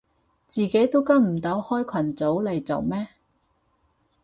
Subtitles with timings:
[0.47, 3.07] 自己都跟唔到開群組嚟做咩